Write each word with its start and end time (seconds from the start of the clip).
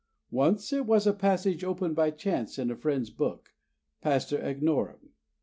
Once 0.31 0.73
it 0.73 0.87
was 0.87 1.05
a 1.05 1.13
passage 1.13 1.63
opened 1.63 1.95
by 1.95 2.09
chance 2.09 2.57
in 2.57 2.71
a 2.71 2.75
friend's 2.75 3.11
book 3.11 3.53
Pastor 4.01 4.39
Agnorum. 4.39 5.09